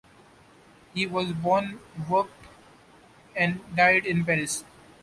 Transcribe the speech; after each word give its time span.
He 0.95 1.05
was 1.05 1.31
born, 1.31 1.79
worked, 2.09 2.47
and 3.35 3.59
died 3.75 4.07
in 4.07 4.25
Paris. 4.25 4.63